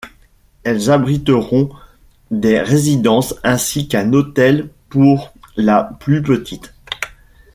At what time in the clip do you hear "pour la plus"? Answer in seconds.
4.89-6.23